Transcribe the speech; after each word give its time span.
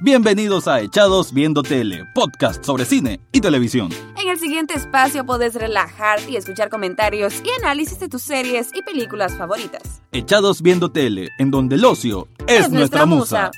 Bienvenidos 0.00 0.68
a 0.68 0.80
Echados 0.80 1.32
Viendo 1.32 1.64
Tele, 1.64 2.04
podcast 2.14 2.64
sobre 2.64 2.84
cine 2.84 3.18
y 3.32 3.40
televisión. 3.40 3.90
En 4.16 4.28
el 4.28 4.38
siguiente 4.38 4.74
espacio 4.74 5.26
podés 5.26 5.56
relajar 5.56 6.20
y 6.30 6.36
escuchar 6.36 6.70
comentarios 6.70 7.34
y 7.44 7.50
análisis 7.60 7.98
de 7.98 8.08
tus 8.08 8.22
series 8.22 8.68
y 8.76 8.82
películas 8.82 9.36
favoritas. 9.36 10.00
Echados 10.12 10.62
Viendo 10.62 10.92
Tele, 10.92 11.30
en 11.40 11.50
donde 11.50 11.74
el 11.74 11.84
ocio 11.84 12.28
es, 12.46 12.70
nuestra 12.70 13.06
musa. 13.06 13.50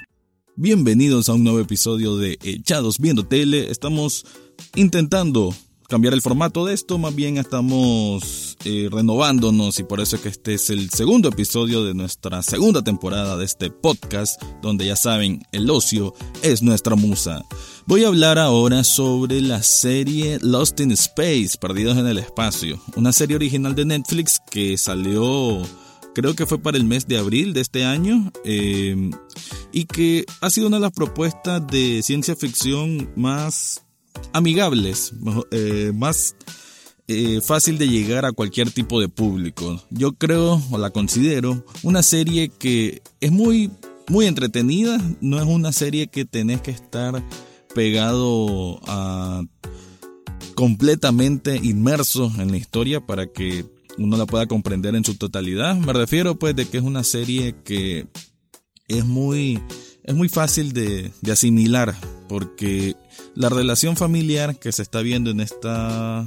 Bienvenidos 0.57 1.29
a 1.29 1.35
un 1.35 1.45
nuevo 1.45 1.61
episodio 1.61 2.17
de 2.17 2.39
Echados 2.43 2.99
Viendo 2.99 3.27
Tele. 3.27 3.71
Estamos 3.71 4.25
intentando 4.75 5.55
cambiar 5.91 6.15
el 6.15 6.23
formato 6.23 6.65
de 6.65 6.73
esto, 6.73 6.99
más 6.99 7.17
bien 7.17 7.37
estamos 7.37 8.57
eh, 8.65 8.89
renovándonos 8.93 9.81
y 9.81 9.83
por 9.83 10.01
eso 10.01 10.15
es 10.15 10.23
que 10.23 10.29
este 10.29 10.55
es 10.55 10.71
el 10.71 10.89
segundo 10.89 11.29
episodio 11.29 11.85
de 11.85 11.95
nuestra 11.95 12.45
segunda 12.45 12.83
temporada 12.83 13.37
de 13.37 13.45
este 13.45 13.71
podcast, 13.71 14.41
donde 14.63 14.87
ya 14.87 14.95
saben, 14.95 15.43
el 15.51 15.69
ocio 15.69 16.15
es 16.43 16.63
nuestra 16.63 16.95
musa. 16.95 17.45
Voy 17.87 18.05
a 18.05 18.07
hablar 18.09 18.39
ahora 18.39 18.85
sobre 18.85 19.41
la 19.41 19.65
serie 19.65 20.39
Lost 20.41 20.79
in 20.79 20.93
Space, 20.93 21.59
Perdidos 21.61 21.99
en 21.99 22.07
el 22.07 22.19
Espacio, 22.19 22.81
una 22.95 23.13
serie 23.13 23.35
original 23.35 23.75
de 23.75 23.85
Netflix 23.85 24.41
que 24.49 24.79
salió 24.79 25.61
creo 26.15 26.35
que 26.35 26.47
fue 26.47 26.59
para 26.59 26.77
el 26.77 26.85
mes 26.85 27.09
de 27.09 27.19
abril 27.19 27.53
de 27.53 27.63
este 27.63 27.85
año, 27.85 28.31
eh, 28.45 29.11
y 29.73 29.85
que 29.87 30.25
ha 30.41 30.51
sido 30.51 30.69
una 30.69 30.77
de 30.77 30.83
las 30.83 30.93
propuestas 30.93 31.67
de 31.67 32.03
ciencia 32.03 32.37
ficción 32.37 33.11
más 33.17 33.83
amigables, 34.33 35.13
eh, 35.51 35.93
más 35.95 36.35
eh, 37.09 37.41
fácil 37.41 37.77
de 37.77 37.89
llegar 37.89 38.25
a 38.25 38.33
cualquier 38.33 38.71
tipo 38.71 39.01
de 39.01 39.09
público. 39.09 39.83
Yo 39.91 40.13
creo 40.13 40.63
o 40.71 40.79
la 40.79 40.91
considero 40.91 41.65
una 41.83 42.03
serie 42.03 42.51
que 42.51 43.03
es 43.21 43.33
muy, 43.33 43.71
muy 44.09 44.27
entretenida, 44.27 44.99
no 45.21 45.39
es 45.39 45.45
una 45.45 45.73
serie 45.73 46.07
que 46.07 46.25
tenés 46.25 46.61
que 46.61 46.71
estar 46.71 47.21
pegado 47.75 48.81
a 48.87 49.43
completamente 50.55 51.57
inmerso 51.57 52.31
en 52.39 52.51
la 52.51 52.59
historia 52.59 53.05
para 53.05 53.27
que 53.27 53.65
uno 53.99 54.17
la 54.17 54.27
pueda 54.27 54.47
comprender 54.47 54.95
en 54.95 55.05
su 55.05 55.17
totalidad. 55.17 55.75
Me 55.77 55.93
refiero 55.93 56.39
pues 56.39 56.55
de 56.55 56.67
que 56.67 56.79
es 56.79 56.85
una 56.85 57.03
serie 57.03 57.57
que 57.65 58.07
es 58.87 59.05
muy, 59.05 59.61
es 60.05 60.15
muy 60.15 60.29
fácil 60.29 60.73
de, 60.73 61.11
de 61.23 61.33
asimilar 61.33 61.97
porque 62.31 62.95
la 63.35 63.49
relación 63.49 63.97
familiar 63.97 64.57
que 64.57 64.71
se 64.71 64.83
está 64.83 65.03
viendo 65.03 65.33
en 65.33 65.41
esta 65.41 66.25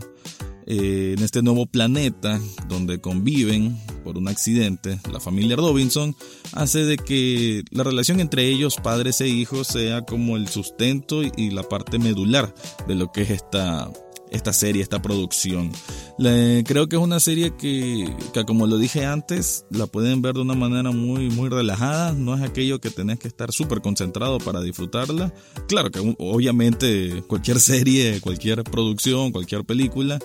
eh, 0.68 1.16
en 1.18 1.23
este 1.23 1.42
nuevo 1.42 1.66
planeta 1.66 2.42
donde 2.68 3.00
conviven 3.00 3.80
por 4.04 4.18
un 4.18 4.28
accidente 4.28 5.00
la 5.09 5.22
familia 5.22 5.56
Robinson 5.56 6.14
hace 6.52 6.84
de 6.84 6.98
que 6.98 7.64
la 7.72 7.84
relación 7.84 8.20
entre 8.20 8.46
ellos 8.50 8.76
padres 8.84 9.22
e 9.22 9.30
hijos 9.30 9.68
sea 9.68 10.02
como 10.02 10.36
el 10.36 10.50
sustento 10.50 11.24
y 11.24 11.52
la 11.52 11.64
parte 11.64 12.00
medular 12.00 12.54
de 12.86 12.96
lo 12.96 13.14
que 13.14 13.22
es 13.22 13.30
esta 13.30 13.90
esta 14.34 14.52
serie, 14.52 14.81
esta 14.81 15.02
producción. 15.02 15.72
creo 16.17 16.89
que 16.89 16.95
es 16.95 17.02
una 17.02 17.20
serie 17.20 17.56
que, 17.56 18.12
como 18.45 18.67
lo 18.67 18.78
dije 18.78 19.06
antes, 19.06 19.66
la 19.70 19.88
pueden 19.88 20.22
ver 20.22 20.34
de 20.34 20.42
una 20.42 20.56
manera 20.56 20.92
muy, 20.92 21.30
muy 21.30 21.50
relajada. 21.50 22.12
No 22.14 22.36
es 22.36 22.42
aquello 22.42 22.81
que 22.81 22.90
tenés 22.90 23.20
que 23.20 23.28
estar 23.28 23.52
súper 23.52 23.81
concentrado 23.81 24.40
para 24.40 24.62
disfrutarla. 24.62 25.34
Claro 25.67 25.92
que 25.92 26.16
obviamente 26.17 27.23
cualquier 27.28 27.59
serie, 27.59 28.20
cualquier 28.22 28.64
producción, 28.64 29.31
cualquier 29.31 29.64
película, 29.66 30.20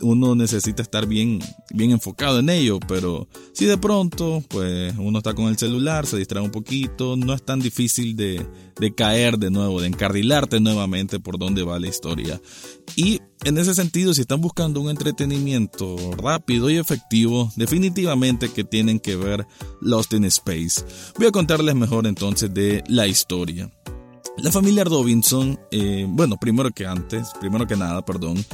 uno 0.00 0.34
necesita 0.34 0.82
estar 0.82 1.06
bien, 1.06 1.40
bien 1.72 1.90
enfocado 1.90 2.38
en 2.38 2.48
ello. 2.48 2.80
Pero 2.88 3.28
si 3.52 3.66
de 3.66 3.76
pronto, 3.76 4.42
pues 4.48 4.94
uno 4.98 5.18
está 5.18 5.34
con 5.34 5.46
el 5.46 5.58
celular, 5.58 6.06
se 6.06 6.16
distrae 6.16 6.42
un 6.42 6.50
poquito, 6.50 7.16
no 7.16 7.34
es 7.34 7.42
tan 7.42 7.60
difícil 7.60 8.16
de, 8.16 8.46
de 8.78 8.94
caer 8.94 9.38
de 9.38 9.50
nuevo, 9.50 9.82
de 9.82 9.88
encarrilarte 9.88 10.60
nuevamente 10.60 11.20
por 11.20 11.38
donde 11.38 11.62
va 11.62 11.78
la 11.78 11.88
historia. 11.88 12.40
Y 12.96 13.20
en 13.44 13.58
ese 13.58 13.74
sentido, 13.74 14.12
si 14.12 14.22
están 14.22 14.40
buscando 14.40 14.80
un 14.80 14.90
entretenimiento 14.90 15.96
rápido 16.16 16.68
y 16.70 16.76
efectivo, 16.76 17.50
definitivamente 17.56 18.50
que 18.50 18.64
tienen 18.64 19.00
que 19.00 19.16
ver 19.16 19.46
Lost 19.80 20.12
in 20.12 20.24
Space. 20.24 20.84
Voy 21.16 21.26
a 21.26 21.32
contarles 21.32 21.74
mejor 21.74 22.06
entonces 22.06 22.52
de 22.52 22.84
la 22.88 23.06
historia. 23.06 23.70
La 24.38 24.52
familia 24.52 24.84
Robinson, 24.84 25.58
eh, 25.70 26.06
bueno, 26.08 26.36
primero 26.40 26.70
que 26.70 26.86
antes, 26.86 27.28
primero 27.40 27.66
que 27.66 27.76
nada, 27.76 28.04
perdón, 28.04 28.44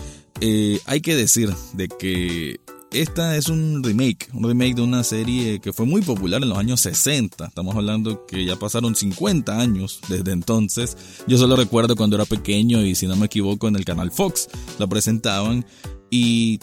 eh, 0.41 0.81
hay 0.87 1.01
que 1.01 1.17
decir 1.17 1.53
de 1.75 1.89
que 1.89 2.61
esta 2.93 3.37
es 3.37 3.49
un 3.49 3.83
remake, 3.83 4.29
un 4.33 4.45
remake 4.45 4.77
de 4.77 4.83
una 4.83 5.05
serie 5.05 5.61
que 5.61 5.73
fue 5.73 5.87
muy 5.87 6.03
popular 6.03 6.43
en 6.43 6.49
los 6.49 6.59
años 6.59 6.81
60. 6.81 7.47
Estamos 7.47 7.75
hablando 7.75 8.27
que 8.27 8.45
ya 8.45 8.57
pasaron 8.57 8.95
50 8.95 9.61
años 9.61 10.01
desde 10.09 10.33
entonces. 10.33 10.97
Yo 11.27 11.39
solo 11.39 11.57
recuerdo 11.57 11.97
cuando 11.97 12.17
era 12.17 12.25
pequeño 12.25 12.83
y 12.83 12.95
si 12.95 13.07
no 13.07 13.17
me 13.17 13.27
equivoco 13.27 13.69
en 13.69 13.77
el 13.77 13.85
canal 13.85 14.11
Fox 14.11 14.49
la 14.79 14.87
presentaban 14.87 15.67
y 16.11 16.61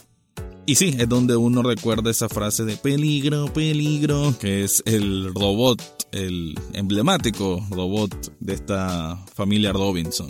y 0.65 0.75
sí, 0.75 0.95
es 0.97 1.09
donde 1.09 1.35
uno 1.35 1.61
recuerda 1.61 2.09
esa 2.09 2.29
frase 2.29 2.63
de 2.63 2.77
peligro, 2.77 3.51
peligro, 3.51 4.33
que 4.39 4.63
es 4.63 4.81
el 4.85 5.33
robot, 5.33 5.81
el 6.13 6.57
emblemático 6.71 7.61
robot 7.69 8.33
de 8.39 8.53
esta 8.53 9.17
familia 9.35 9.73
Robinson. 9.73 10.27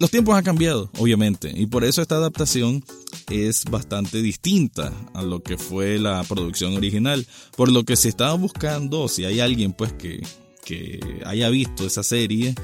Los 0.00 0.10
tiempos 0.10 0.34
han 0.34 0.44
cambiado, 0.44 0.90
obviamente, 0.96 1.52
y 1.54 1.66
por 1.66 1.84
eso 1.84 2.00
esta 2.00 2.14
adaptación 2.14 2.82
es 3.28 3.66
bastante 3.66 4.22
distinta 4.22 4.94
a 5.12 5.20
lo 5.20 5.42
que 5.42 5.58
fue 5.58 5.98
la 5.98 6.24
producción 6.24 6.74
original. 6.74 7.26
Por 7.54 7.70
lo 7.70 7.84
que 7.84 7.96
si 7.96 8.08
estaba 8.08 8.32
buscando, 8.32 9.08
si 9.08 9.26
hay 9.26 9.40
alguien 9.40 9.74
pues 9.74 9.92
que, 9.92 10.26
que 10.64 11.20
haya 11.26 11.50
visto 11.50 11.86
esa 11.86 12.02
serie 12.02 12.54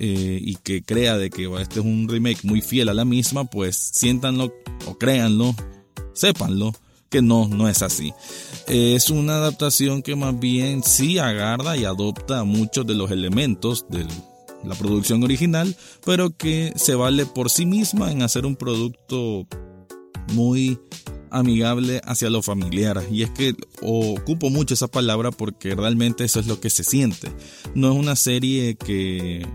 eh, 0.00 0.40
y 0.42 0.56
que 0.56 0.82
crea 0.82 1.16
de 1.16 1.30
que 1.30 1.48
este 1.60 1.78
es 1.78 1.86
un 1.86 2.08
remake 2.08 2.40
muy 2.42 2.60
fiel 2.60 2.88
a 2.88 2.94
la 2.94 3.04
misma, 3.04 3.44
pues 3.44 3.76
siéntanlo 3.76 4.52
o 4.86 4.98
créanlo, 4.98 5.54
sépanlo 6.14 6.72
que 7.08 7.22
no, 7.22 7.46
no 7.46 7.68
es 7.68 7.82
así. 7.82 8.12
Es 8.66 9.08
una 9.08 9.34
adaptación 9.34 10.02
que 10.02 10.16
más 10.16 10.36
bien 10.40 10.82
sí 10.82 11.20
agarra 11.20 11.76
y 11.76 11.84
adopta 11.84 12.42
muchos 12.42 12.84
de 12.88 12.96
los 12.96 13.12
elementos 13.12 13.86
del 13.88 14.08
la 14.64 14.74
producción 14.74 15.22
original, 15.22 15.76
pero 16.04 16.30
que 16.30 16.72
se 16.76 16.94
vale 16.94 17.26
por 17.26 17.50
sí 17.50 17.66
misma 17.66 18.12
en 18.12 18.22
hacer 18.22 18.46
un 18.46 18.56
producto 18.56 19.46
muy 20.32 20.78
amigable 21.30 22.00
hacia 22.04 22.30
lo 22.30 22.42
familiar. 22.42 23.02
Y 23.10 23.22
es 23.22 23.30
que 23.30 23.54
ocupo 23.80 24.50
mucho 24.50 24.74
esa 24.74 24.88
palabra 24.88 25.30
porque 25.30 25.74
realmente 25.74 26.24
eso 26.24 26.40
es 26.40 26.46
lo 26.46 26.60
que 26.60 26.70
se 26.70 26.84
siente. 26.84 27.32
No 27.74 27.90
es 27.90 27.98
una 27.98 28.16
serie 28.16 28.76
que, 28.76 29.46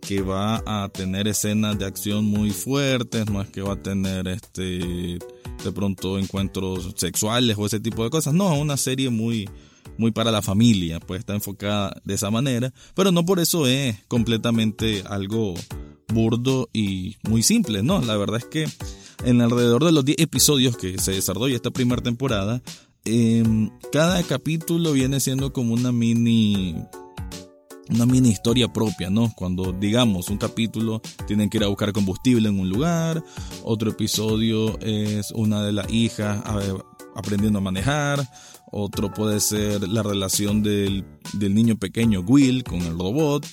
que 0.00 0.22
va 0.22 0.62
a 0.66 0.88
tener 0.88 1.28
escenas 1.28 1.78
de 1.78 1.86
acción 1.86 2.24
muy 2.24 2.50
fuertes, 2.50 3.30
no 3.30 3.40
es 3.40 3.48
que 3.48 3.62
va 3.62 3.74
a 3.74 3.82
tener 3.82 4.28
este 4.28 5.18
de 5.64 5.72
pronto 5.72 6.18
encuentros 6.18 6.92
sexuales 6.96 7.56
o 7.58 7.66
ese 7.66 7.80
tipo 7.80 8.04
de 8.04 8.10
cosas. 8.10 8.34
No, 8.34 8.52
es 8.52 8.60
una 8.60 8.76
serie 8.76 9.08
muy 9.08 9.48
muy 9.98 10.10
para 10.10 10.30
la 10.30 10.42
familia, 10.42 11.00
pues 11.00 11.20
está 11.20 11.34
enfocada 11.34 12.00
de 12.04 12.14
esa 12.14 12.30
manera, 12.30 12.72
pero 12.94 13.12
no 13.12 13.24
por 13.24 13.40
eso 13.40 13.66
es 13.66 13.96
completamente 14.08 15.02
algo 15.06 15.54
burdo 16.08 16.68
y 16.72 17.16
muy 17.28 17.42
simple, 17.42 17.82
no, 17.82 18.00
la 18.00 18.16
verdad 18.16 18.38
es 18.38 18.44
que 18.44 18.66
en 19.24 19.40
alrededor 19.40 19.84
de 19.84 19.92
los 19.92 20.04
10 20.04 20.18
episodios 20.18 20.76
que 20.76 20.98
se 20.98 21.12
desarrolla 21.12 21.56
esta 21.56 21.70
primera 21.70 22.02
temporada, 22.02 22.62
em, 23.04 23.70
cada 23.92 24.22
capítulo 24.22 24.92
viene 24.92 25.20
siendo 25.20 25.52
como 25.52 25.74
una 25.74 25.92
mini 25.92 26.74
una 27.90 28.06
mini 28.06 28.30
historia 28.30 28.72
propia, 28.72 29.10
¿no? 29.10 29.32
Cuando 29.36 29.72
digamos 29.72 30.30
un 30.30 30.38
capítulo 30.38 31.02
tienen 31.26 31.50
que 31.50 31.58
ir 31.58 31.64
a 31.64 31.68
buscar 31.68 31.92
combustible 31.92 32.48
en 32.48 32.58
un 32.58 32.68
lugar, 32.68 33.22
otro 33.62 33.90
episodio 33.90 34.78
es 34.80 35.30
una 35.32 35.62
de 35.62 35.72
las 35.72 35.90
hijas 35.92 36.42
aprendiendo 37.14 37.58
a 37.58 37.62
manejar, 37.62 38.26
otro 38.74 39.12
puede 39.12 39.38
ser 39.38 39.88
la 39.88 40.02
relación 40.02 40.62
del, 40.62 41.04
niño 41.38 41.76
pequeño 41.76 42.20
Will 42.20 42.64
con 42.64 42.82
el 42.82 42.98
robot, 42.98 43.46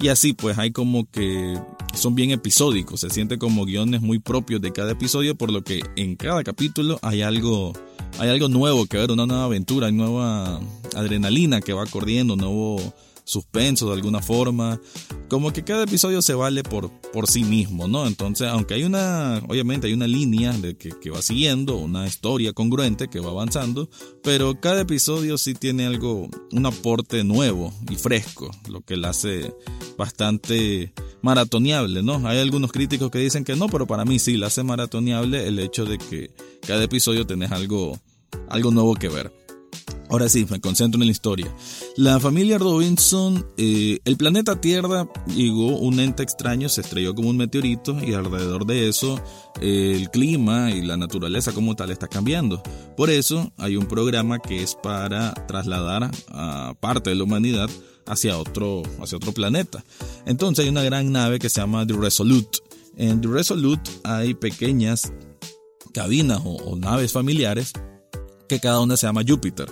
y 0.00 0.08
así 0.08 0.32
pues 0.32 0.56
hay 0.56 0.70
como 0.70 1.10
que 1.10 1.58
son 1.94 2.14
bien 2.14 2.30
episódicos, 2.30 3.00
se 3.00 3.10
siente 3.10 3.38
como 3.38 3.64
guiones 3.64 4.00
muy 4.00 4.20
propios 4.20 4.60
de 4.60 4.72
cada 4.72 4.92
episodio, 4.92 5.34
por 5.34 5.50
lo 5.50 5.64
que 5.64 5.82
en 5.96 6.14
cada 6.14 6.44
capítulo 6.44 7.00
hay 7.02 7.22
algo, 7.22 7.72
hay 8.20 8.28
algo 8.28 8.48
nuevo 8.48 8.86
que 8.86 8.98
ver, 8.98 9.10
una 9.10 9.26
nueva 9.26 9.44
aventura, 9.44 9.88
hay 9.88 9.92
nueva 9.92 10.60
adrenalina 10.94 11.60
que 11.60 11.72
va 11.72 11.84
corriendo, 11.86 12.36
nuevo 12.36 12.94
suspenso 13.28 13.88
de 13.88 13.94
alguna 13.94 14.22
forma. 14.22 14.80
Como 15.28 15.52
que 15.52 15.62
cada 15.62 15.84
episodio 15.84 16.22
se 16.22 16.32
vale 16.32 16.62
por, 16.62 16.90
por 17.12 17.28
sí 17.28 17.44
mismo, 17.44 17.86
¿no? 17.86 18.06
Entonces, 18.06 18.48
aunque 18.48 18.74
hay 18.74 18.84
una, 18.84 19.42
obviamente 19.46 19.86
hay 19.86 19.92
una 19.92 20.06
línea 20.06 20.54
que, 20.78 20.90
que 20.98 21.10
va 21.10 21.20
siguiendo, 21.20 21.76
una 21.76 22.06
historia 22.06 22.54
congruente 22.54 23.08
que 23.08 23.20
va 23.20 23.30
avanzando, 23.30 23.90
pero 24.22 24.58
cada 24.58 24.80
episodio 24.80 25.36
sí 25.36 25.54
tiene 25.54 25.86
algo, 25.86 26.30
un 26.52 26.66
aporte 26.66 27.22
nuevo 27.22 27.72
y 27.90 27.96
fresco, 27.96 28.50
lo 28.68 28.80
que 28.80 28.96
la 28.96 29.10
hace 29.10 29.52
bastante 29.98 30.94
maratoneable, 31.20 32.02
¿no? 32.02 32.26
Hay 32.26 32.38
algunos 32.38 32.72
críticos 32.72 33.10
que 33.10 33.18
dicen 33.18 33.44
que 33.44 33.56
no, 33.56 33.68
pero 33.68 33.86
para 33.86 34.06
mí 34.06 34.18
sí 34.18 34.38
la 34.38 34.46
hace 34.46 34.62
maratoneable 34.62 35.46
el 35.46 35.58
hecho 35.58 35.84
de 35.84 35.98
que 35.98 36.30
cada 36.66 36.82
episodio 36.84 37.26
tenés 37.26 37.52
algo, 37.52 38.00
algo 38.48 38.70
nuevo 38.70 38.94
que 38.94 39.08
ver. 39.08 39.47
Ahora 40.10 40.28
sí, 40.28 40.46
me 40.48 40.60
concentro 40.60 41.00
en 41.00 41.06
la 41.06 41.12
historia. 41.12 41.54
La 41.96 42.18
familia 42.18 42.56
Robinson, 42.58 43.46
eh, 43.58 43.98
el 44.04 44.16
planeta 44.16 44.60
Tierra 44.60 45.06
llegó 45.34 45.76
un 45.76 46.00
ente 46.00 46.22
extraño, 46.22 46.68
se 46.68 46.80
estrelló 46.80 47.14
como 47.14 47.28
un 47.28 47.36
meteorito 47.36 47.96
y 48.02 48.14
alrededor 48.14 48.64
de 48.64 48.88
eso 48.88 49.20
eh, 49.60 49.92
el 49.94 50.10
clima 50.10 50.70
y 50.70 50.80
la 50.80 50.96
naturaleza 50.96 51.52
como 51.52 51.76
tal 51.76 51.90
está 51.90 52.08
cambiando. 52.08 52.62
Por 52.96 53.10
eso 53.10 53.52
hay 53.58 53.76
un 53.76 53.86
programa 53.86 54.38
que 54.38 54.62
es 54.62 54.74
para 54.74 55.34
trasladar 55.46 56.10
a 56.28 56.74
parte 56.80 57.10
de 57.10 57.16
la 57.16 57.24
humanidad 57.24 57.68
hacia 58.06 58.38
otro, 58.38 58.82
hacia 59.02 59.16
otro 59.16 59.32
planeta. 59.32 59.84
Entonces 60.24 60.64
hay 60.64 60.70
una 60.70 60.82
gran 60.82 61.12
nave 61.12 61.38
que 61.38 61.50
se 61.50 61.60
llama 61.60 61.86
The 61.86 61.94
Resolute. 61.94 62.60
En 62.96 63.20
The 63.20 63.28
Resolute 63.28 63.90
hay 64.04 64.32
pequeñas 64.32 65.12
cabinas 65.92 66.40
o 66.44 66.76
naves 66.76 67.12
familiares 67.12 67.72
que 68.48 68.58
cada 68.58 68.80
una 68.80 68.96
se 68.96 69.06
llama 69.06 69.22
Júpiter. 69.26 69.68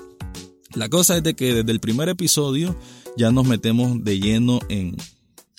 La 0.76 0.90
cosa 0.90 1.16
es 1.16 1.22
de 1.22 1.34
que 1.34 1.54
desde 1.54 1.72
el 1.72 1.80
primer 1.80 2.10
episodio 2.10 2.78
ya 3.16 3.32
nos 3.32 3.46
metemos 3.46 4.04
de 4.04 4.20
lleno 4.20 4.60
en, 4.68 4.94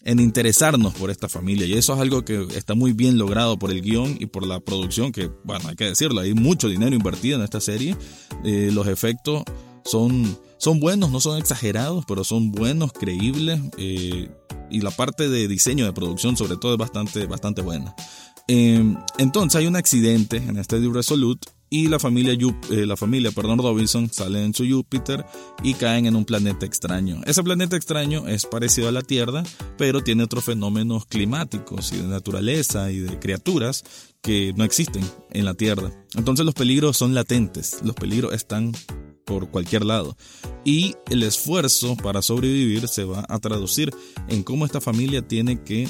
en 0.03 0.19
interesarnos 0.19 0.93
por 0.93 1.09
esta 1.09 1.27
familia 1.27 1.65
y 1.65 1.73
eso 1.73 1.95
es 1.95 1.99
algo 1.99 2.23
que 2.23 2.47
está 2.55 2.75
muy 2.75 2.93
bien 2.93 3.17
logrado 3.17 3.57
por 3.57 3.71
el 3.71 3.81
guion 3.81 4.15
y 4.19 4.27
por 4.27 4.45
la 4.45 4.59
producción 4.59 5.11
que, 5.11 5.31
bueno, 5.43 5.69
hay 5.69 5.75
que 5.75 5.85
decirlo, 5.85 6.21
hay 6.21 6.35
mucho 6.35 6.69
dinero 6.69 6.95
invertido 6.95 7.39
en 7.39 7.43
esta 7.43 7.59
serie, 7.59 7.97
eh, 8.45 8.69
los 8.71 8.85
efectos 8.85 9.41
son, 9.83 10.37
son 10.59 10.79
buenos, 10.79 11.09
no 11.09 11.19
son 11.19 11.39
exagerados, 11.39 12.05
pero 12.07 12.23
son 12.23 12.51
buenos, 12.51 12.93
creíbles 12.93 13.59
eh, 13.79 14.29
y 14.69 14.81
la 14.81 14.91
parte 14.91 15.29
de 15.29 15.47
diseño 15.47 15.85
de 15.85 15.93
producción 15.93 16.37
sobre 16.37 16.57
todo 16.57 16.73
es 16.73 16.77
bastante, 16.77 17.25
bastante 17.25 17.63
buena. 17.63 17.95
Eh, 18.47 18.95
entonces 19.17 19.59
hay 19.59 19.65
un 19.65 19.75
accidente 19.75 20.37
en 20.37 20.57
este 20.57 20.77
Resolute 20.77 21.49
y 21.69 21.87
la 21.87 21.99
familia, 21.99 22.33
eh, 22.33 22.85
la 22.85 22.95
familia 22.95 23.31
perdón, 23.31 23.59
Robinson 23.59 24.09
sale 24.11 24.43
en 24.43 24.53
su 24.53 24.67
Júpiter 24.67 25.25
y 25.63 25.73
caen 25.73 26.05
en 26.05 26.15
un 26.15 26.25
planeta 26.25 26.65
extraño. 26.65 27.21
Ese 27.25 27.43
planeta 27.43 27.75
extraño 27.75 28.27
es 28.27 28.45
parecido 28.45 28.87
a 28.87 28.91
la 28.91 29.01
Tierra, 29.01 29.43
pero 29.77 30.01
tiene 30.01 30.23
otros 30.23 30.45
fenómenos 30.45 31.05
climáticos 31.05 31.91
y 31.91 31.97
de 31.97 32.07
naturaleza 32.07 32.91
y 32.91 32.99
de 32.99 33.19
criaturas 33.19 33.83
que 34.21 34.53
no 34.55 34.63
existen 34.63 35.03
en 35.31 35.45
la 35.45 35.53
Tierra. 35.53 35.91
Entonces 36.15 36.45
los 36.45 36.55
peligros 36.55 36.97
son 36.97 37.13
latentes, 37.13 37.79
los 37.83 37.95
peligros 37.95 38.33
están 38.33 38.71
por 39.25 39.49
cualquier 39.49 39.85
lado. 39.85 40.17
Y 40.63 40.95
el 41.09 41.23
esfuerzo 41.23 41.95
para 41.97 42.21
sobrevivir 42.21 42.87
se 42.87 43.03
va 43.03 43.25
a 43.27 43.39
traducir 43.39 43.93
en 44.29 44.43
cómo 44.43 44.65
esta 44.65 44.81
familia 44.81 45.21
tiene 45.21 45.61
que 45.63 45.87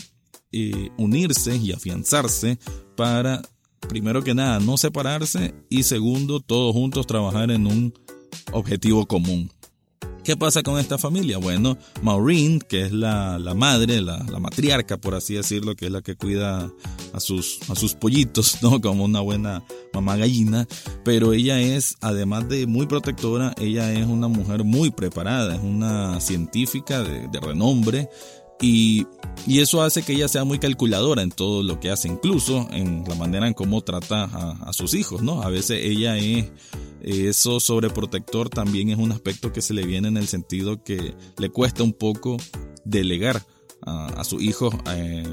eh, 0.52 0.90
unirse 0.98 1.56
y 1.56 1.72
afianzarse 1.72 2.58
para 2.96 3.42
primero 3.88 4.24
que 4.24 4.34
nada, 4.34 4.60
no 4.60 4.78
separarse 4.78 5.54
y 5.70 5.84
segundo, 5.84 6.40
todos 6.40 6.74
juntos 6.74 7.08
trabajar 7.08 7.52
en 7.52 7.68
un 7.68 7.94
objetivo 8.52 9.06
común. 9.06 9.52
¿Qué 10.28 10.36
pasa 10.36 10.62
con 10.62 10.78
esta 10.78 10.98
familia? 10.98 11.38
Bueno, 11.38 11.78
Maureen, 12.02 12.60
que 12.60 12.82
es 12.82 12.92
la, 12.92 13.40
madre, 13.56 14.02
la, 14.02 14.20
matriarca, 14.42 14.98
por 14.98 15.16
así 15.16 15.36
decirlo, 15.36 15.74
que 15.74 15.86
es 15.86 15.92
la 15.92 16.02
que 16.02 16.18
cuida 16.18 16.70
a 17.14 17.20
sus, 17.22 17.60
a 17.70 17.76
sus 17.76 17.94
pollitos, 17.94 18.62
¿no? 18.62 18.82
Como 18.82 19.06
una 19.06 19.22
buena 19.22 19.64
mamá 19.94 20.18
gallina, 20.18 20.68
pero 21.06 21.32
ella 21.32 21.62
es, 21.62 21.96
además 22.02 22.50
de 22.50 22.68
muy 22.68 22.88
protectora, 22.88 23.56
ella 23.58 23.94
es 23.94 24.06
una 24.06 24.28
mujer 24.28 24.66
muy 24.66 24.92
preparada, 24.92 25.56
es 25.56 25.62
una 25.62 26.20
científica 26.20 27.04
de, 27.04 27.30
de 27.30 27.40
renombre, 27.40 28.10
y, 28.62 29.08
eso 29.60 29.82
hace 29.82 30.04
que 30.04 30.14
ella 30.14 30.28
sea 30.28 30.44
muy 30.44 30.60
calculadora 30.60 31.22
en 31.22 31.32
todo 31.32 31.64
lo 31.64 31.80
que 31.80 31.90
hace, 31.90 32.10
incluso 32.10 32.68
en 32.72 33.06
la 33.08 33.16
manera 33.16 33.48
en 33.48 33.54
cómo 33.54 33.82
trata 33.82 34.26
a, 34.26 34.74
sus 34.74 34.94
hijos, 34.94 35.22
¿no? 35.22 35.42
A 35.42 35.50
veces 35.50 35.80
ella 35.84 36.18
es, 36.18 36.52
eso 37.02 37.60
sobreprotector 37.60 38.50
también 38.50 38.90
es 38.90 38.98
un 38.98 39.12
aspecto 39.12 39.54
que 39.54 39.62
se 39.62 39.74
le 39.74 39.86
viene 39.86 40.10
en 40.10 40.18
el 40.18 40.28
sentido 40.28 40.84
que 40.84 41.16
le 41.38 41.50
cuesta 41.50 41.84
un 41.84 41.94
poco 41.94 42.38
delegar 42.84 43.46
a, 43.84 44.24
sus 44.26 44.42
hijos 44.42 44.76
eh, 44.92 45.24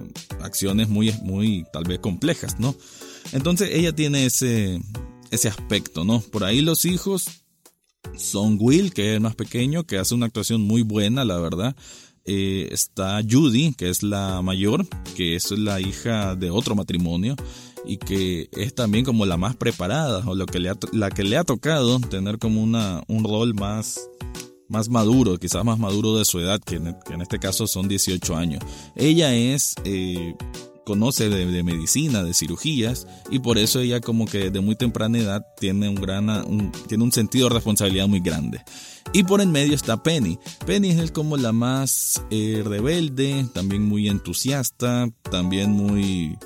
acciones 0.41 0.89
muy, 0.89 1.13
muy 1.23 1.65
tal 1.73 1.83
vez 1.85 1.99
complejas, 1.99 2.61
¿no? 2.61 2.77
Entonces 3.33 3.71
ella 3.73 3.93
tiene 3.93 4.27
ese, 4.27 4.81
ese 5.33 5.49
aspecto, 5.49 6.05
¿no? 6.05 6.21
Por 6.21 6.45
ahí 6.45 6.61
los 6.61 6.85
hijos 6.85 7.27
son 8.17 8.59
Will, 8.61 8.93
que 8.93 9.11
es 9.11 9.17
el 9.17 9.21
más 9.21 9.35
pequeño, 9.35 9.85
que 9.85 9.99
hace 9.99 10.15
una 10.15 10.27
actuación 10.27 10.61
muy 10.61 10.83
buena, 10.83 11.25
la 11.25 11.39
verdad. 11.39 11.75
Eh, 12.27 12.69
está 12.73 13.21
Judy, 13.29 13.75
que 13.75 13.91
es 13.91 14.03
la 14.03 14.41
mayor, 14.41 14.87
que 15.15 15.37
es 15.37 15.51
la 15.51 15.81
hija 15.81 16.35
de 16.35 16.51
otro 16.51 16.75
matrimonio 16.75 17.37
y 17.87 17.99
que 17.99 18.49
es 18.53 18.75
también 18.75 19.05
como 19.05 19.27
la 19.27 19.37
más 19.37 19.57
preparada 19.57 20.23
o 20.27 20.35
lo 20.35 20.47
que 20.47 20.59
le 20.59 20.71
ha, 20.71 20.79
la 20.93 21.11
que 21.11 21.23
le 21.23 21.37
ha 21.37 21.45
tocado 21.45 22.01
tener 22.01 22.39
como 22.39 22.63
una, 22.63 23.03
un 23.09 23.25
rol 23.25 23.53
más, 23.55 24.09
más 24.69 24.89
maduro, 24.89 25.39
quizás 25.39 25.65
más 25.65 25.79
maduro 25.79 26.17
de 26.17 26.25
su 26.25 26.41
edad, 26.41 26.61
que 26.61 26.77
en, 26.77 27.21
este 27.21 27.39
caso 27.39 27.67
son 27.67 27.89
18 27.89 28.37
años. 28.37 28.63
Ella 28.97 29.35
es... 29.35 29.75
Eh, 29.85 30.35
conoce 30.85 31.29
de, 31.29 31.63
medicina, 31.63 32.23
de 32.23 32.35
cirugías, 32.35 33.07
y 33.31 33.41
por 33.41 33.59
eso 33.59 33.81
ella 33.81 34.01
como 34.01 34.27
que 34.27 34.51
de 34.51 34.61
muy 34.61 34.77
temprana 34.77 35.19
edad 35.19 35.47
tiene 35.59 35.89
un, 35.89 35.97
gran, 35.97 36.73
tiene 36.87 37.05
un 37.05 37.13
sentido 37.13 37.49
de 37.49 37.55
responsabilidad 37.55 38.07
muy 38.07 38.21
grande. 38.21 38.63
Y 39.13 39.25
por 39.25 39.41
en 39.41 39.53
medio 39.53 39.75
está 39.75 40.03
Penny. 40.03 40.39
Penny 40.67 40.91
es 40.91 41.11
como 41.11 41.37
la 41.37 41.53
más 41.53 42.23
eh, 42.31 42.63
rebelde, 42.65 43.47
también 43.53 43.87
muy 43.87 44.09
entusiasta, 44.09 45.09
también 45.31 45.71
muy, 45.71 46.37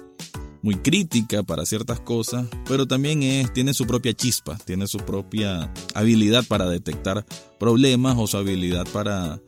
muy 0.62 0.76
crítica 0.76 1.43
para 1.43 1.64
ciertas 1.67 2.00
cosas, 2.00 2.46
pero 2.67 2.87
también 2.87 3.49
tiene 3.55 3.75
su 3.75 3.87
propia 3.87 4.12
chispa, 4.12 4.58
tiene 4.64 4.87
su 4.87 4.99
propia 4.99 5.73
habilidad 5.94 6.44
para 6.46 6.69
detectar 6.69 7.25
problemas 7.58 8.17
o 8.19 8.26
su 8.26 8.37
habilidad 8.37 8.87
para, 8.93 9.40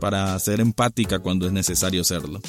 para 0.00 0.38
ser 0.38 0.60
empática 0.60 1.18
cuando 1.18 1.46
es 1.46 1.52
necesario 1.52 2.04
serlo. 2.04 2.40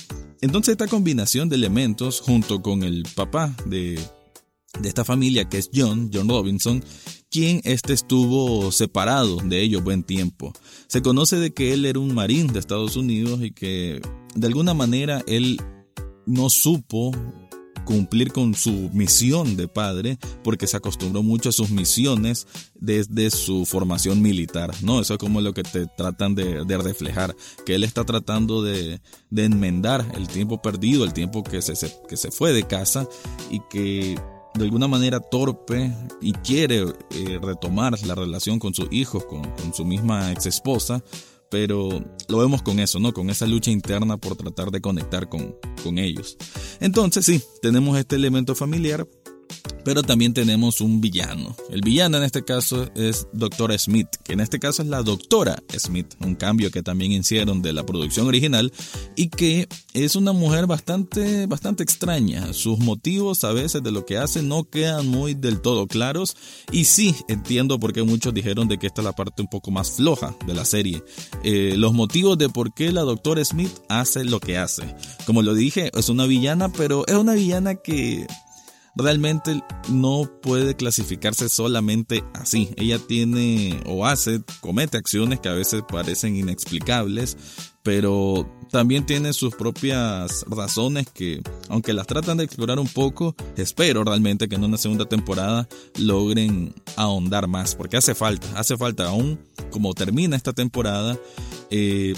Entonces 0.46 0.74
esta 0.74 0.88
combinación 0.88 1.50
de 1.50 1.56
elementos 1.56 2.22
junto 2.22 2.62
con 2.62 2.84
el 2.84 3.02
papá 3.16 3.52
de, 3.66 4.00
de 4.80 4.88
esta 4.88 5.04
familia 5.04 5.50
que 5.50 5.58
es 5.58 5.72
John, 5.74 6.12
John 6.14 6.30
Robinson, 6.30 6.84
quien 7.32 7.62
este 7.64 7.94
estuvo 7.94 8.72
separado 8.72 9.38
de 9.38 9.64
ellos 9.64 9.84
buen 9.84 10.04
tiempo. 10.04 10.54
Se 10.86 11.02
conoce 11.02 11.38
de 11.38 11.52
que 11.52 11.74
él 11.74 11.84
era 11.84 11.98
un 11.98 12.14
marín 12.14 12.54
de 12.54 12.60
Estados 12.60 12.96
Unidos 12.96 13.42
y 13.42 13.54
que 13.54 14.00
de 14.36 14.48
alguna 14.48 14.76
manera 14.76 15.24
él 15.26 15.60
no 16.28 16.52
supo 16.52 17.10
cumplir 17.86 18.34
con 18.34 18.54
su 18.56 18.90
misión 18.92 19.56
de 19.56 19.68
padre 19.68 20.18
porque 20.44 20.68
se 20.68 20.78
acostumbró 20.78 21.24
mucho 21.24 21.50
a 21.50 21.52
sus 21.52 21.70
misiones 21.70 22.48
desde 22.74 23.30
su 23.30 23.66
formación 23.66 24.22
militar, 24.22 24.72
¿no? 24.82 25.00
Eso 25.00 25.14
es 25.14 25.20
como 25.20 25.40
lo 25.42 25.54
que 25.54 25.64
te 25.64 25.88
tratan 25.88 26.36
de, 26.36 26.64
reflejar, 26.78 27.36
que 27.66 27.76
él 27.76 27.84
está 27.84 28.04
tratando 28.04 28.62
de, 28.62 29.00
enmendar 29.36 30.06
el 30.16 30.28
tiempo 30.28 30.62
perdido, 30.62 31.06
el 31.06 31.14
tiempo 31.14 31.44
que 31.44 31.62
se, 31.62 31.74
que 32.10 32.18
se 32.18 32.32
fue 32.32 32.52
de 32.52 32.64
casa 32.64 33.08
y 33.50 33.62
que 33.70 34.16
de 34.56 34.64
alguna 34.64 34.88
manera 34.88 35.20
torpe 35.20 35.94
y 36.22 36.32
quiere 36.32 36.86
eh, 37.12 37.40
retomar 37.42 38.02
la 38.06 38.16
relación 38.16 38.58
con 38.60 38.74
sus 38.74 38.88
hijos, 38.92 39.26
con, 39.26 39.42
con 39.42 39.74
su 39.74 39.86
misma 39.86 40.32
ex 40.32 40.46
esposa, 40.46 41.04
pero 41.50 42.04
lo 42.28 42.38
vemos 42.38 42.62
con 42.62 42.80
eso, 42.80 43.00
¿no? 43.00 43.14
Con 43.14 43.30
esa 43.30 43.46
lucha 43.46 43.72
interna 43.72 44.18
por 44.18 44.36
tratar 44.36 44.72
de 44.72 44.82
conectar 44.82 45.30
con, 45.30 45.56
con 45.84 45.98
ellos. 45.98 46.38
Entonces, 46.80 47.26
sí, 47.26 47.42
tenemos 47.62 47.98
este 47.98 48.16
elemento 48.16 48.56
familiar, 48.56 49.08
pero 49.86 50.02
también 50.02 50.34
tenemos 50.34 50.82
un 50.82 51.00
villano. 51.00 51.56
El 51.70 51.82
villano 51.82 52.18
en 52.18 52.24
este 52.24 52.44
caso 52.44 52.90
es 52.96 53.28
Dr. 53.34 53.78
Smith, 53.78 54.08
que 54.24 54.34
en 54.34 54.40
este 54.40 54.60
caso 54.60 54.82
es 54.82 54.88
la 54.88 55.04
doctora 55.04 55.62
Smith, 55.78 56.16
un 56.20 56.34
cambio 56.34 56.72
que 56.72 56.82
también 56.82 57.12
hicieron 57.12 57.62
de 57.62 57.72
la 57.72 57.86
producción 57.86 58.28
original 58.28 58.74
y 59.16 59.30
que 59.30 59.68
es 59.94 60.16
una 60.16 60.34
mujer 60.34 60.66
bastante, 60.66 61.46
bastante 61.46 61.84
extraña. 61.84 62.52
Sus 62.54 62.80
motivos 62.80 63.44
a 63.44 63.54
veces 63.54 63.84
de 63.84 63.92
lo 63.92 64.06
que 64.06 64.18
hace 64.18 64.42
no 64.42 64.64
quedan 64.64 65.08
muy 65.08 65.36
del 65.36 65.62
todo 65.62 65.86
claros 65.86 66.36
y 66.72 66.86
sí 66.86 67.16
entiendo 67.28 67.80
por 67.80 67.94
qué 67.94 68.02
muchos 68.02 68.34
dijeron 68.34 68.68
de 68.68 68.80
que 68.80 68.88
esta 68.88 69.02
es 69.02 69.06
la 69.06 69.14
parte 69.14 69.44
un 69.44 69.50
poco 69.50 69.70
más 69.70 69.92
floja 69.92 70.36
de 70.48 70.56
la 70.56 70.66
serie. 70.66 71.04
Eh, 71.44 71.76
los 71.78 71.94
motivos 71.94 72.40
de 72.40 72.50
por 72.50 72.74
qué 72.74 72.92
la 72.92 73.02
doctora 73.02 73.46
Smith 73.46 73.72
hace 73.88 74.24
lo 74.24 74.40
que 74.40 74.58
hace. 74.58 74.96
Como 75.28 75.44
lo 75.44 75.54
dije, 75.54 75.92
es 75.94 76.10
una 76.10 76.26
villana, 76.26 76.70
pero 76.70 77.06
es 77.06 77.14
una 77.14 77.34
villana 77.34 77.76
que 77.76 78.26
realmente 78.96 79.62
no 79.90 80.30
puede 80.42 80.76
clasificarse 80.76 81.50
solamente 81.50 82.24
así. 82.34 82.72
Ella 82.78 83.00
tiene 83.00 83.82
o 83.86 84.06
hace, 84.06 84.42
comete 84.62 84.98
acciones 84.98 85.40
que 85.40 85.50
a 85.50 85.54
veces 85.54 85.84
parecen 85.88 86.36
inexplicables, 86.36 87.38
pero 87.84 88.50
también 88.72 89.06
tiene 89.06 89.34
sus 89.34 89.54
propias 89.54 90.46
razones 90.48 91.08
que, 91.14 91.42
aunque 91.70 91.94
las 91.94 92.08
tratan 92.08 92.38
de 92.38 92.46
explorar 92.46 92.80
un 92.80 92.88
poco, 92.88 93.36
espero 93.58 94.04
realmente 94.04 94.48
que 94.48 94.56
en 94.56 94.64
una 94.64 94.78
segunda 94.78 95.06
temporada 95.06 95.68
logren 95.98 96.74
ahondar 96.96 97.48
más, 97.48 97.76
porque 97.76 97.98
hace 97.98 98.16
falta, 98.16 98.48
hace 98.58 98.78
falta 98.78 99.08
aún 99.08 99.40
como 99.72 99.94
termina 99.94 100.36
esta 100.36 100.54
temporada. 100.54 101.18
Eh, 101.70 102.16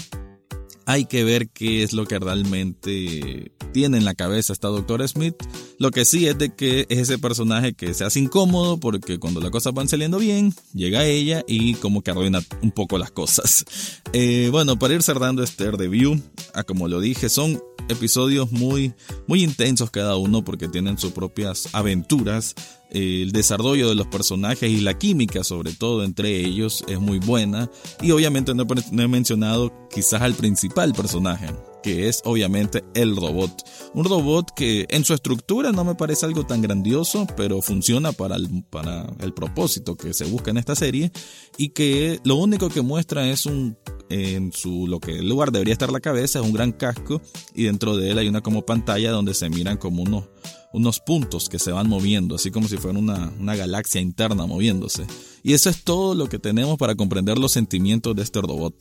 hay 0.86 1.04
que 1.04 1.22
ver 1.22 1.50
qué 1.50 1.82
es 1.82 1.92
lo 1.92 2.06
que 2.06 2.18
realmente 2.18 3.52
tiene 3.74 3.98
en 3.98 4.06
la 4.06 4.14
cabeza 4.14 4.54
esta 4.54 4.68
doctora 4.68 5.06
Smith 5.06 5.36
Lo 5.78 5.92
que 5.92 6.04
sí 6.04 6.26
es 6.26 6.36
de 6.36 6.52
que 6.52 6.86
es 6.88 6.98
ese 6.98 7.18
personaje 7.18 7.72
que 7.72 7.94
se 7.94 8.04
hace 8.04 8.18
incómodo 8.18 8.78
porque 8.80 9.18
cuando 9.18 9.40
las 9.40 9.50
cosas 9.50 9.72
van 9.74 9.86
saliendo 9.86 10.18
bien, 10.18 10.52
llega 10.74 11.04
ella 11.04 11.44
y 11.46 11.74
como 11.74 12.02
que 12.02 12.10
arruina 12.10 12.40
un 12.62 12.72
poco 12.72 12.98
las 12.98 13.10
cosas. 13.10 13.64
Eh, 14.14 14.48
bueno, 14.50 14.78
para 14.78 14.94
ir 14.94 15.02
cerrando 15.02 15.42
este 15.42 15.70
review, 15.70 16.18
a 16.54 16.64
como 16.64 16.88
lo 16.88 16.98
dije, 16.98 17.28
son 17.28 17.62
episodios 17.90 18.50
muy, 18.52 18.94
muy 19.26 19.44
intensos 19.44 19.90
cada 19.90 20.16
uno 20.16 20.42
porque 20.42 20.66
tienen 20.66 20.96
sus 20.96 21.12
propias 21.12 21.68
aventuras. 21.74 22.54
El 22.90 23.32
desarrollo 23.32 23.88
de 23.88 23.94
los 23.94 24.06
personajes 24.06 24.70
y 24.70 24.80
la 24.80 24.98
química, 24.98 25.44
sobre 25.44 25.72
todo 25.72 26.04
entre 26.04 26.40
ellos, 26.40 26.84
es 26.88 27.00
muy 27.00 27.18
buena. 27.18 27.70
Y 28.00 28.12
obviamente 28.12 28.54
no 28.54 29.02
he 29.02 29.08
mencionado 29.08 29.72
quizás 29.90 30.22
al 30.22 30.34
principal 30.34 30.92
personaje, 30.94 31.48
que 31.82 32.08
es 32.08 32.20
obviamente 32.24 32.84
el 32.94 33.16
robot. 33.16 33.64
Un 33.94 34.04
robot 34.04 34.52
que 34.54 34.86
en 34.88 35.04
su 35.04 35.14
estructura 35.14 35.72
no 35.72 35.84
me 35.84 35.94
parece 35.94 36.26
algo 36.26 36.44
tan 36.46 36.62
grandioso, 36.62 37.26
pero 37.36 37.62
funciona 37.62 38.12
para 38.12 38.36
el, 38.36 38.64
para 38.70 39.06
el 39.20 39.32
propósito 39.32 39.96
que 39.96 40.14
se 40.14 40.24
busca 40.24 40.50
en 40.50 40.58
esta 40.58 40.74
serie 40.74 41.12
y 41.56 41.70
que 41.70 42.20
lo 42.24 42.36
único 42.36 42.68
que 42.68 42.82
muestra 42.82 43.28
es 43.28 43.46
un 43.46 43.76
en 44.10 44.52
su 44.52 44.86
lo 44.86 45.00
que 45.00 45.18
el 45.18 45.28
lugar 45.28 45.52
debería 45.52 45.72
estar 45.72 45.92
la 45.92 46.00
cabeza 46.00 46.38
es 46.38 46.44
un 46.44 46.52
gran 46.52 46.72
casco 46.72 47.20
y 47.54 47.64
dentro 47.64 47.96
de 47.96 48.10
él 48.10 48.18
hay 48.18 48.28
una 48.28 48.40
como 48.40 48.64
pantalla 48.64 49.10
donde 49.10 49.34
se 49.34 49.48
miran 49.50 49.76
como 49.76 50.02
unos 50.02 50.24
unos 50.72 51.00
puntos 51.00 51.48
que 51.48 51.58
se 51.58 51.72
van 51.72 51.88
moviendo, 51.88 52.34
así 52.34 52.50
como 52.50 52.68
si 52.68 52.76
fuera 52.76 52.98
una, 52.98 53.32
una, 53.40 53.56
galaxia 53.56 54.02
interna 54.02 54.46
moviéndose. 54.46 55.06
Y 55.42 55.54
eso 55.54 55.70
es 55.70 55.82
todo 55.82 56.14
lo 56.14 56.28
que 56.28 56.38
tenemos 56.38 56.76
para 56.76 56.94
comprender 56.94 57.38
los 57.38 57.52
sentimientos 57.52 58.14
de 58.14 58.22
este 58.22 58.42
robot. 58.42 58.74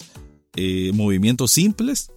Eh, 0.55 0.91
movimientos 0.93 1.51
simples, 1.51 2.11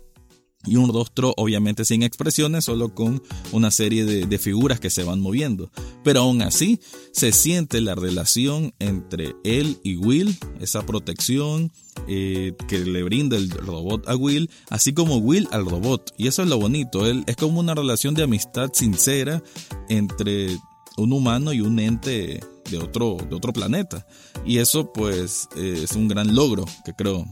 y 0.66 0.76
un 0.76 0.92
rostro 0.92 1.32
obviamente 1.36 1.84
sin 1.84 2.02
expresiones, 2.02 2.64
solo 2.64 2.94
con 2.94 3.22
una 3.52 3.70
serie 3.70 4.04
de, 4.04 4.38
figuras 4.38 4.80
que 4.80 4.90
se 4.90 5.04
van 5.04 5.20
moviendo. 5.20 5.70
Pero 6.04 6.20
aún 6.20 6.42
así 6.42 6.80
se 7.12 7.32
siente 7.32 7.80
la 7.80 7.94
relación 7.94 8.72
entre 8.78 9.34
él 9.44 9.78
y 9.82 9.96
Will, 9.96 10.38
esa 10.60 10.84
protección 10.84 11.72
eh, 12.08 12.54
que 12.68 12.78
le 12.78 13.02
brinda 13.02 13.36
el 13.36 13.50
robot 13.50 14.08
a 14.08 14.16
Will, 14.16 14.50
así 14.68 14.92
como 14.92 15.16
Will 15.16 15.48
al 15.50 15.66
robot. 15.66 16.12
Y 16.16 16.28
eso 16.28 16.42
es 16.42 16.48
lo 16.48 16.58
bonito, 16.58 17.06
él, 17.06 17.24
es 17.26 17.36
como 17.36 17.60
una 17.60 17.74
relación 17.74 18.14
de 18.14 18.22
amistad 18.22 18.70
sincera 18.72 19.42
entre 19.88 20.56
un 20.96 21.12
humano 21.12 21.52
y 21.52 21.60
un 21.60 21.78
ente 21.78 22.40
de 22.70 22.78
otro, 22.78 23.16
de 23.28 23.34
otro 23.34 23.52
planeta. 23.52 24.06
Y 24.46 24.58
eso 24.58 24.92
pues 24.92 25.48
es 25.56 25.92
un 25.92 26.08
gran 26.08 26.34
logro 26.34 26.64
que 26.84 26.92
creo 26.94 27.26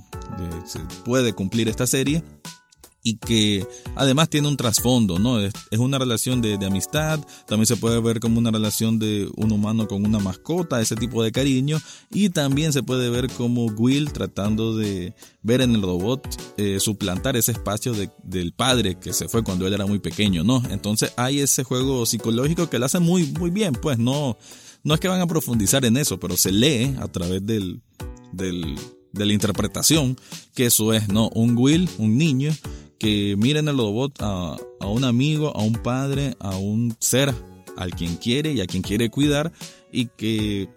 se 0.67 0.81
puede 1.05 1.33
cumplir 1.33 1.69
esta 1.69 1.87
serie 1.87 2.23
y 3.03 3.17
que 3.17 3.67
además 3.95 4.29
tiene 4.29 4.49
un 4.49 4.57
trasfondo, 4.57 5.19
¿no? 5.19 5.41
Es, 5.41 5.53
una 5.79 5.99
relación 5.99 6.43
de, 6.43 6.59
amistad, 6.67 7.21
también 7.47 7.67
se 7.67 7.77
puede 7.77 8.01
ver 8.01 8.21
como 8.21 8.39
una 8.39 8.51
relación 8.51 8.99
de 8.99 9.29
un 9.37 9.53
humano 9.53 9.87
con 9.87 10.05
una 10.05 10.19
mascota, 10.19 10.81
ese 10.81 10.97
tipo 10.97 11.23
de 11.23 11.33
cariño, 11.33 11.81
y 12.11 12.31
también 12.31 12.73
se 12.73 12.83
puede 12.83 13.09
ver 13.09 13.31
como 13.31 13.67
Will 13.67 14.13
tratando 14.13 14.77
de 14.77 15.15
ver 15.43 15.61
en 15.61 15.75
el 15.75 15.83
robot 15.83 16.27
eh, 16.57 16.81
suplantar 16.81 17.37
ese 17.37 17.53
espacio 17.53 17.95
del 18.23 18.53
padre 18.53 18.99
que 18.99 19.13
se 19.13 19.29
fue 19.29 19.45
cuando 19.45 19.67
él 19.67 19.75
era 19.75 19.87
muy 19.87 20.01
pequeño, 20.01 20.43
¿no? 20.43 20.63
Entonces 20.71 21.13
hay 21.17 21.41
ese 21.41 21.63
juego 21.65 22.05
psicológico 22.05 22.69
que 22.69 22.79
lo 22.79 22.87
hace 22.87 22.99
muy, 22.99 23.27
muy 23.39 23.51
bien, 23.51 23.73
pues 23.73 23.99
no, 23.99 24.37
no 24.83 24.95
es 24.95 25.01
que 25.01 25.09
van 25.09 25.21
a 25.21 25.27
profundizar 25.27 25.85
en 25.85 25.97
eso, 25.97 26.19
pero 26.19 26.37
se 26.37 26.53
lee 26.53 26.97
a 27.01 27.09
través 27.09 27.47
del, 27.47 27.81
del 28.33 28.77
de 29.13 29.27
la 29.27 29.33
interpretación, 29.33 30.17
que 30.55 30.67
eso 30.67 30.93
es, 30.93 31.09
¿no? 31.09 31.29
Un 31.31 31.57
Will, 31.57 31.89
un 31.99 32.17
niño, 32.17 32.53
que 32.99 33.37
miren 33.37 33.69
el 33.69 33.79
robot 33.79 34.21
a, 34.21 34.57
a 34.81 34.87
un 34.87 35.05
amigo, 35.05 35.57
a 35.57 35.63
un 35.63 35.75
padre, 35.75 36.37
a 36.41 36.57
un 36.57 36.97
ser 37.01 37.35
al 37.77 37.93
quien 37.93 38.17
quiere 38.17 38.53
y 38.53 38.61
a 38.61 38.67
quien 38.67 38.83
quiere 38.83 39.09
cuidar 39.09 39.53
y 39.93 40.07
que 40.07 40.69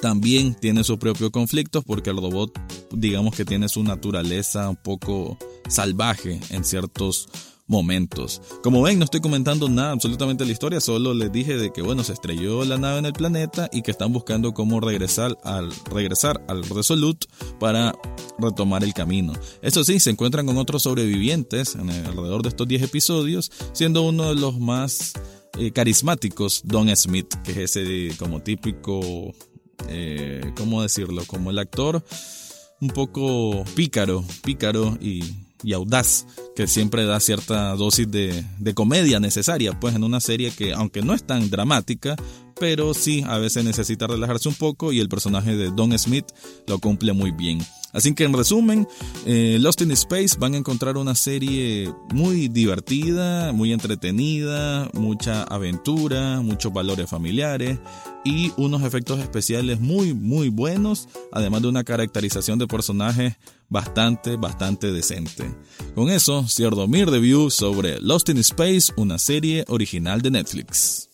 también 0.00 0.54
tiene 0.54 0.84
sus 0.84 0.98
propios 0.98 1.30
conflictos 1.30 1.84
porque 1.84 2.10
el 2.10 2.16
robot 2.16 2.58
digamos 2.92 3.34
que 3.36 3.44
tiene 3.44 3.68
su 3.68 3.82
naturaleza 3.82 4.68
un 4.68 4.76
poco 4.76 5.38
salvaje 5.68 6.40
en 6.50 6.64
ciertos 6.64 7.28
momentos. 7.72 8.40
Como 8.62 8.82
ven, 8.82 8.98
no 8.98 9.04
estoy 9.04 9.20
comentando 9.20 9.68
nada 9.68 9.90
absolutamente 9.90 10.44
de 10.44 10.46
la 10.48 10.52
historia, 10.52 10.80
solo 10.80 11.14
les 11.14 11.32
dije 11.32 11.56
de 11.56 11.72
que 11.72 11.82
bueno, 11.82 12.04
se 12.04 12.12
estrelló 12.12 12.64
la 12.64 12.78
nave 12.78 12.98
en 12.98 13.06
el 13.06 13.12
planeta 13.14 13.68
y 13.72 13.82
que 13.82 13.90
están 13.90 14.12
buscando 14.12 14.54
cómo 14.54 14.78
regresar 14.78 15.36
al 15.42 15.72
regresar 15.90 16.40
al 16.46 16.62
Resolute 16.62 17.26
para 17.58 17.94
retomar 18.38 18.84
el 18.84 18.94
camino. 18.94 19.32
Eso 19.62 19.82
sí, 19.82 19.98
se 19.98 20.10
encuentran 20.10 20.46
con 20.46 20.58
otros 20.58 20.84
sobrevivientes 20.84 21.74
en 21.74 21.90
alrededor 21.90 22.42
de 22.42 22.50
estos 22.50 22.68
10 22.68 22.82
episodios, 22.82 23.50
siendo 23.72 24.02
uno 24.02 24.28
de 24.28 24.34
los 24.34 24.60
más 24.60 25.14
eh, 25.58 25.72
carismáticos 25.72 26.62
Don 26.64 26.94
Smith, 26.94 27.34
que 27.42 27.64
es 27.64 27.76
ese 27.76 28.16
como 28.18 28.40
típico 28.40 29.32
eh, 29.88 30.52
¿cómo 30.56 30.82
decirlo? 30.82 31.24
Como 31.26 31.50
el 31.50 31.58
actor 31.58 32.04
un 32.80 32.88
poco 32.88 33.64
pícaro, 33.76 34.24
pícaro 34.42 34.98
y 35.00 35.22
y 35.62 35.72
audaz, 35.72 36.26
que 36.54 36.66
siempre 36.66 37.04
da 37.04 37.20
cierta 37.20 37.74
dosis 37.76 38.10
de, 38.10 38.44
de, 38.58 38.74
comedia 38.74 39.20
necesaria, 39.20 39.78
pues 39.78 39.94
en 39.94 40.04
una 40.04 40.20
serie 40.20 40.50
que, 40.50 40.72
aunque 40.72 41.02
no 41.02 41.14
es 41.14 41.24
tan 41.24 41.50
dramática, 41.50 42.16
pero 42.62 42.94
sí 42.94 43.24
a 43.26 43.38
veces 43.38 43.64
necesita 43.64 44.06
relajarse 44.06 44.48
un 44.48 44.54
poco 44.54 44.92
y 44.92 45.00
el 45.00 45.08
personaje 45.08 45.56
de 45.56 45.72
Don 45.72 45.98
Smith 45.98 46.26
lo 46.68 46.78
cumple 46.78 47.12
muy 47.12 47.32
bien. 47.32 47.58
Así 47.92 48.14
que 48.14 48.22
en 48.22 48.32
resumen, 48.32 48.86
eh, 49.26 49.58
Lost 49.60 49.80
in 49.80 49.90
Space 49.90 50.36
van 50.38 50.54
a 50.54 50.58
encontrar 50.58 50.96
una 50.96 51.16
serie 51.16 51.92
muy 52.14 52.46
divertida, 52.46 53.50
muy 53.50 53.72
entretenida, 53.72 54.88
mucha 54.94 55.42
aventura, 55.42 56.40
muchos 56.40 56.72
valores 56.72 57.10
familiares 57.10 57.80
y 58.24 58.52
unos 58.56 58.84
efectos 58.84 59.18
especiales 59.18 59.80
muy 59.80 60.14
muy 60.14 60.48
buenos, 60.48 61.08
además 61.32 61.62
de 61.62 61.68
una 61.68 61.82
caracterización 61.82 62.60
de 62.60 62.68
personajes 62.68 63.34
bastante, 63.68 64.36
bastante 64.36 64.92
decente. 64.92 65.52
Con 65.96 66.10
eso, 66.10 66.46
cierro 66.46 66.86
mi 66.86 67.04
review 67.04 67.50
sobre 67.50 68.00
Lost 68.00 68.28
in 68.28 68.38
Space, 68.38 68.92
una 68.94 69.18
serie 69.18 69.64
original 69.66 70.22
de 70.22 70.30
Netflix. 70.30 71.08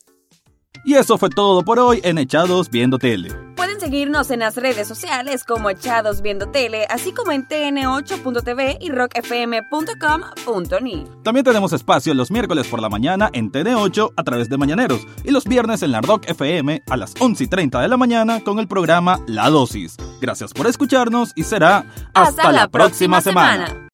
Y 0.85 0.94
eso 0.94 1.18
fue 1.18 1.30
todo 1.30 1.64
por 1.64 1.78
hoy 1.78 2.00
en 2.04 2.18
Echados 2.18 2.70
Viendo 2.70 2.99
Tele. 2.99 3.32
Pueden 3.56 3.80
seguirnos 3.80 4.30
en 4.30 4.40
las 4.40 4.56
redes 4.56 4.87
sociales 4.87 5.44
como 5.44 5.70
Echados 5.70 6.20
Viendo 6.23 6.49
Tele, 6.49 6.87
así 6.88 7.12
como 7.12 7.32
en 7.32 7.49
tn8.tv 7.49 8.78
y 8.80 8.90
rockfm.com.ni. 8.90 11.04
También 11.25 11.44
tenemos 11.44 11.73
espacio 11.73 12.14
los 12.14 12.30
miércoles 12.30 12.68
por 12.68 12.80
la 12.80 12.88
mañana 12.88 13.30
en 13.32 13.50
TN8 13.50 14.12
a 14.16 14.25
través 14.25 14.49
de 14.49 14.58
Mañaneros 14.58 15.06
y 15.25 15.30
los 15.30 15.44
viernes 15.44 15.82
en 15.82 15.92
la 15.92 16.00
Rock 16.00 16.28
FM 16.28 16.82
a 16.88 16.97
las 16.97 17.14
11 17.18 17.44
y 17.44 17.47
30 17.49 17.80
de 17.80 17.88
la 17.88 17.97
mañana 17.97 18.42
con 18.44 18.58
el 18.58 18.68
programa 18.68 19.20
La 19.26 19.50
Dosis. 19.50 19.97
Gracias 20.20 20.52
por 20.52 20.66
escucharnos 20.66 21.32
y 21.35 21.44
será 21.44 21.87
hasta, 22.14 22.52
la, 22.52 22.68
próxima, 22.68 23.20
semana. 23.20 23.85